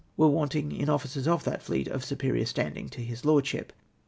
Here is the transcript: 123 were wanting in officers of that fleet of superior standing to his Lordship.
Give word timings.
123 0.15 0.25
were 0.25 0.35
wanting 0.71 0.81
in 0.81 0.89
officers 0.89 1.27
of 1.27 1.43
that 1.43 1.61
fleet 1.61 1.87
of 1.87 2.03
superior 2.03 2.47
standing 2.47 2.89
to 2.89 3.01
his 3.03 3.23
Lordship. 3.23 3.71